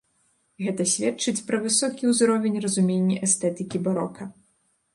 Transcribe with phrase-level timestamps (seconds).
[0.67, 4.31] Гэта сведчыць пра высокі ўзровень разумення эстэтыкі барока.